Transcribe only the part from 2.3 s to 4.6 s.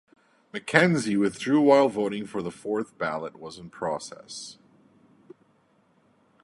the fourth ballot was in process.